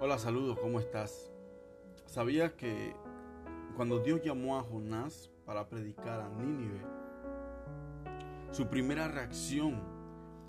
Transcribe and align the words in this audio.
Hola, 0.00 0.16
saludos, 0.16 0.56
¿cómo 0.60 0.78
estás? 0.78 1.32
¿Sabías 2.06 2.52
que 2.52 2.94
cuando 3.74 3.98
Dios 3.98 4.22
llamó 4.22 4.56
a 4.56 4.62
Jonás 4.62 5.28
para 5.44 5.68
predicar 5.68 6.20
a 6.20 6.28
Nínive, 6.28 6.80
su 8.52 8.68
primera 8.68 9.08
reacción 9.08 9.82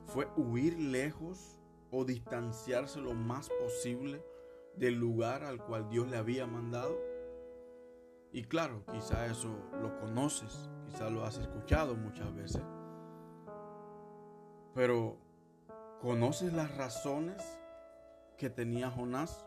fue 0.05 0.27
huir 0.38 0.77
lejos 0.77 1.59
o 1.89 2.05
distanciarse 2.05 3.01
lo 3.01 3.15
más 3.15 3.49
posible 3.49 4.23
del 4.75 5.00
lugar 5.00 5.43
al 5.43 5.66
cual 5.66 5.89
Dios 5.89 6.07
le 6.07 6.18
había 6.18 6.45
mandado? 6.45 6.95
Y 8.31 8.43
claro, 8.43 8.84
quizá 8.91 9.25
eso 9.25 9.50
lo 9.81 10.00
conoces, 10.00 10.70
quizá 10.86 11.09
lo 11.09 11.25
has 11.25 11.39
escuchado 11.39 11.95
muchas 11.95 12.36
veces. 12.36 12.61
Pero, 14.75 15.18
¿conoces 16.02 16.54
las 16.54 16.77
razones 16.77 17.59
que 18.40 18.50
tenía 18.50 18.90
Jonás? 18.90 19.46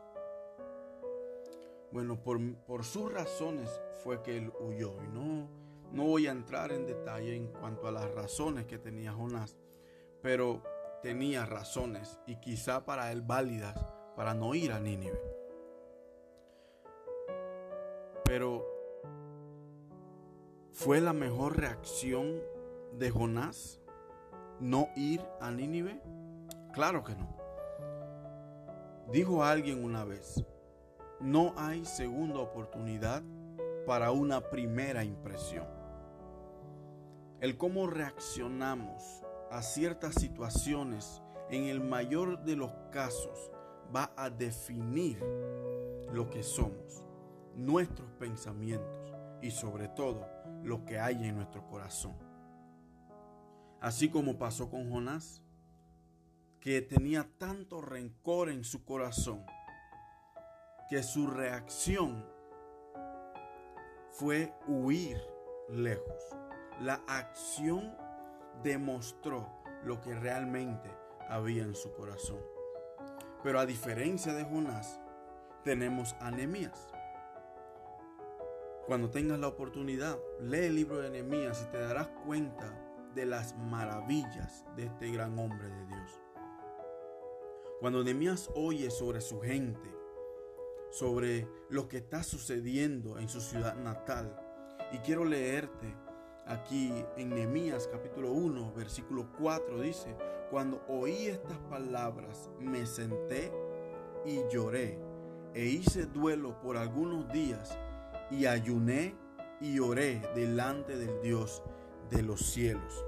Bueno, 1.91 2.23
por, 2.23 2.39
por, 2.67 2.85
sus 2.85 3.13
razones 3.13 3.81
fue 4.05 4.23
que 4.23 4.37
él 4.37 4.53
huyó. 4.61 5.03
Y 5.03 5.09
no, 5.09 5.49
no 5.91 6.05
voy 6.05 6.27
a 6.27 6.31
entrar 6.31 6.71
en 6.73 6.87
detalle 6.87 7.35
en 7.35 7.49
cuanto 7.49 7.89
a 7.89 7.91
las 7.91 8.15
razones 8.15 8.67
que 8.67 8.79
tenía 8.79 9.13
Jonás, 9.13 9.57
pero 10.21 10.63
tenía 11.03 11.47
razones 11.47 12.21
y 12.27 12.37
quizá 12.37 12.85
para 12.85 13.11
él 13.13 13.23
válidas 13.23 13.75
para 14.15 14.35
no 14.35 14.55
ir 14.55 14.73
a 14.73 14.79
Nínive. 14.79 15.21
Pero 18.25 18.67
¿fue 20.71 21.01
la 21.01 21.15
mejor 21.15 21.59
reacción 21.59 22.41
de 22.99 23.11
Jonás 23.11 23.81
no 24.61 24.89
ir 24.97 25.23
a 25.41 25.51
Nínive? 25.51 26.01
Claro 26.73 27.03
que 27.03 27.15
no. 27.15 27.42
Dijo 29.13 29.45
alguien 29.45 29.85
una 29.85 30.05
vez, 30.05 30.43
no 31.21 31.53
hay 31.59 31.85
segunda 31.85 32.39
oportunidad 32.39 33.23
para 33.87 34.11
una 34.11 34.41
primera 34.49 35.05
impresión. 35.05 35.67
El 37.43 37.59
cómo 37.59 37.87
reaccionamos 37.89 39.23
a 39.51 39.61
ciertas 39.61 40.15
situaciones 40.15 41.21
en 41.51 41.65
el 41.65 41.83
mayor 41.83 42.43
de 42.45 42.57
los 42.57 42.73
casos 42.91 43.51
va 43.95 44.15
a 44.17 44.31
definir 44.31 45.19
lo 46.11 46.31
que 46.31 46.43
somos, 46.43 47.05
nuestros 47.55 48.11
pensamientos 48.13 49.13
y 49.43 49.51
sobre 49.51 49.89
todo 49.89 50.27
lo 50.63 50.87
que 50.87 50.99
hay 50.99 51.29
en 51.29 51.37
nuestro 51.37 51.67
corazón. 51.67 52.17
Así 53.79 54.09
como 54.09 54.39
pasó 54.39 54.71
con 54.71 54.91
Jonás, 54.91 55.43
que 56.63 56.81
tenía 56.81 57.29
tanto 57.39 57.81
rencor 57.81 58.49
en 58.49 58.63
su 58.63 58.85
corazón 58.85 59.45
que 60.89 61.03
su 61.03 61.27
reacción 61.27 62.25
fue 64.13 64.55
huir 64.69 65.21
lejos. 65.69 66.23
La 66.81 67.03
acción 67.09 67.97
demostró 68.63 69.49
lo 69.85 70.01
que 70.01 70.15
realmente 70.15 70.89
había 71.29 71.65
en 71.65 71.75
su 71.75 71.93
corazón. 71.95 72.41
Pero 73.43 73.59
a 73.59 73.67
diferencia 73.67 74.33
de 74.33 74.45
Jonás, 74.45 75.01
tenemos 75.65 76.15
anemías. 76.21 76.93
Cuando 78.87 79.11
tengas 79.11 79.41
la 79.41 79.49
oportunidad, 79.49 80.17
lee 80.41 80.67
el 80.67 80.77
libro 80.77 80.99
de 80.99 81.11
Nehemías 81.11 81.67
y 81.67 81.73
te 81.73 81.81
darás 81.81 82.09
cuenta 82.25 82.73
de 83.17 83.27
las 83.27 83.57
maravillas 83.57 84.65
de 84.77 84.85
este 84.85 85.11
gran 85.11 85.37
hombre 85.39 85.69
de 85.69 85.87
Dios. 85.87 86.23
Cuando 87.83 88.05
Nehemías 88.05 88.49
oye 88.55 88.93
sobre 88.93 89.21
su 89.21 89.41
gente, 89.41 89.93
sobre 90.93 91.49
lo 91.69 91.89
que 91.89 91.97
está 91.97 92.23
sucediendo 92.23 93.19
en 93.19 93.29
su 93.29 93.41
ciudad 93.41 93.75
natal, 93.75 94.41
y 94.93 94.99
quiero 94.99 95.25
leerte 95.25 95.93
aquí 96.47 96.93
en 97.17 97.31
Nehemías 97.31 97.89
capítulo 97.89 98.31
1, 98.31 98.73
versículo 98.77 99.33
4 99.37 99.81
dice, 99.81 100.17
cuando 100.49 100.81
oí 100.87 101.27
estas 101.27 101.59
palabras 101.69 102.49
me 102.61 102.87
senté 102.87 103.51
y 104.25 104.39
lloré 104.49 105.01
e 105.53 105.65
hice 105.67 106.07
duelo 106.07 106.61
por 106.61 106.77
algunos 106.77 107.33
días 107.33 107.77
y 108.31 108.47
ayuné 108.47 109.17
y 109.61 109.81
oré 109.81 110.23
delante 110.37 110.97
del 110.97 111.21
Dios 111.21 111.65
de 112.11 112.23
los 112.23 112.43
cielos. 112.43 113.05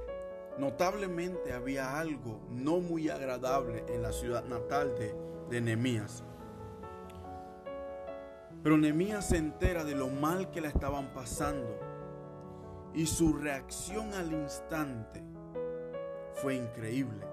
Notablemente 0.58 1.52
había 1.52 1.98
algo 1.98 2.40
no 2.48 2.78
muy 2.78 3.08
agradable 3.08 3.84
en 3.88 4.02
la 4.02 4.12
ciudad 4.12 4.44
natal 4.44 4.94
de, 4.96 5.14
de 5.50 5.60
Nehemías. 5.60 6.22
Pero 8.62 8.78
Nehemías 8.78 9.28
se 9.28 9.36
entera 9.36 9.84
de 9.84 9.94
lo 9.94 10.08
mal 10.08 10.50
que 10.50 10.60
la 10.60 10.68
estaban 10.68 11.12
pasando 11.12 11.78
y 12.94 13.06
su 13.06 13.32
reacción 13.32 14.14
al 14.14 14.32
instante 14.32 15.22
fue 16.34 16.54
increíble. 16.54 17.26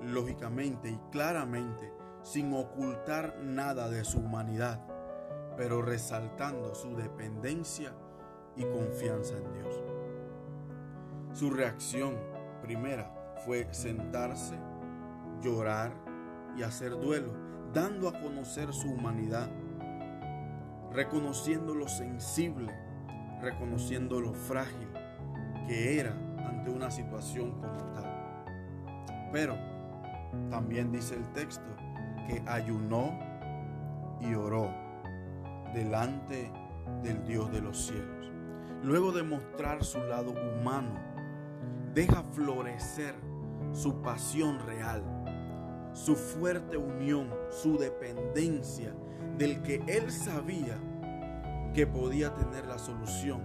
Lógicamente 0.00 0.88
y 0.88 0.98
claramente, 1.10 1.92
sin 2.22 2.52
ocultar 2.54 3.38
nada 3.42 3.88
de 3.88 4.04
su 4.04 4.20
humanidad, 4.20 4.80
pero 5.56 5.82
resaltando 5.82 6.74
su 6.74 6.94
dependencia 6.96 7.92
y 8.56 8.64
confianza 8.64 9.36
en 9.36 9.52
Dios. 9.52 9.87
Su 11.38 11.50
reacción 11.50 12.16
primera 12.62 13.14
fue 13.46 13.68
sentarse, 13.70 14.56
llorar 15.40 15.92
y 16.56 16.64
hacer 16.64 16.98
duelo, 16.98 17.32
dando 17.72 18.08
a 18.08 18.20
conocer 18.20 18.72
su 18.72 18.90
humanidad, 18.90 19.48
reconociendo 20.90 21.76
lo 21.76 21.86
sensible, 21.86 22.76
reconociendo 23.40 24.20
lo 24.20 24.34
frágil 24.34 24.88
que 25.68 26.00
era 26.00 26.10
ante 26.44 26.70
una 26.70 26.90
situación 26.90 27.52
como 27.52 27.84
tal. 27.92 29.30
Pero 29.32 29.56
también 30.50 30.90
dice 30.90 31.14
el 31.14 31.32
texto 31.34 31.70
que 32.26 32.42
ayunó 32.48 33.16
y 34.20 34.34
oró 34.34 34.74
delante 35.72 36.50
del 37.04 37.24
Dios 37.24 37.52
de 37.52 37.60
los 37.60 37.78
cielos. 37.78 38.32
Luego 38.82 39.12
de 39.12 39.22
mostrar 39.22 39.84
su 39.84 39.98
lado 40.00 40.32
humano, 40.32 41.08
deja 41.98 42.22
florecer 42.22 43.16
su 43.72 44.00
pasión 44.02 44.60
real, 44.60 45.02
su 45.92 46.14
fuerte 46.14 46.76
unión, 46.76 47.28
su 47.50 47.76
dependencia 47.76 48.94
del 49.36 49.62
que 49.62 49.82
él 49.88 50.12
sabía 50.12 50.78
que 51.74 51.88
podía 51.88 52.32
tener 52.36 52.66
la 52.66 52.78
solución 52.78 53.42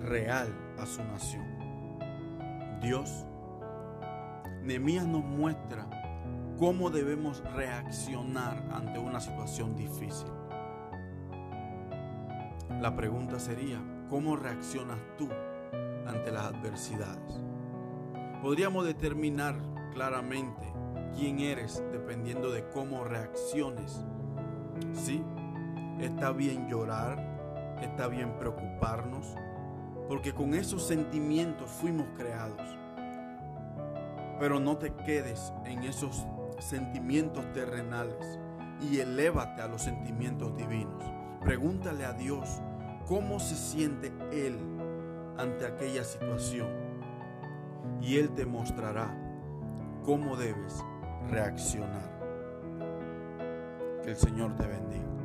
real 0.00 0.48
a 0.78 0.86
su 0.86 1.04
nación. 1.04 1.44
Dios, 2.80 3.26
Nehemías 4.62 5.06
nos 5.06 5.24
muestra 5.26 5.86
cómo 6.58 6.88
debemos 6.88 7.42
reaccionar 7.52 8.66
ante 8.72 8.98
una 8.98 9.20
situación 9.20 9.76
difícil. 9.76 10.32
La 12.80 12.96
pregunta 12.96 13.38
sería, 13.38 13.78
¿cómo 14.08 14.36
reaccionas 14.36 14.98
tú 15.18 15.28
ante 16.08 16.32
las 16.32 16.46
adversidades? 16.46 17.40
Podríamos 18.42 18.84
determinar 18.84 19.56
claramente 19.92 20.72
quién 21.16 21.40
eres 21.40 21.82
dependiendo 21.92 22.50
de 22.50 22.68
cómo 22.70 23.04
reacciones. 23.04 24.04
Sí, 24.92 25.24
está 26.00 26.30
bien 26.32 26.68
llorar, 26.68 27.78
está 27.82 28.06
bien 28.06 28.36
preocuparnos, 28.38 29.34
porque 30.08 30.32
con 30.32 30.54
esos 30.54 30.86
sentimientos 30.86 31.70
fuimos 31.70 32.06
creados. 32.16 32.62
Pero 34.38 34.60
no 34.60 34.76
te 34.78 34.94
quedes 34.94 35.52
en 35.64 35.82
esos 35.82 36.24
sentimientos 36.60 37.52
terrenales 37.52 38.38
y 38.80 39.00
elévate 39.00 39.62
a 39.62 39.68
los 39.68 39.82
sentimientos 39.82 40.56
divinos. 40.56 41.04
Pregúntale 41.40 42.04
a 42.04 42.12
Dios 42.12 42.60
cómo 43.06 43.40
se 43.40 43.56
siente 43.56 44.12
Él 44.32 44.56
ante 45.38 45.66
aquella 45.66 46.04
situación 46.04 46.68
y 48.00 48.18
Él 48.18 48.30
te 48.30 48.44
mostrará 48.44 49.14
cómo 50.04 50.36
debes 50.36 50.84
reaccionar. 51.30 52.18
Que 54.02 54.10
el 54.10 54.16
Señor 54.16 54.54
te 54.56 54.66
bendiga. 54.66 55.17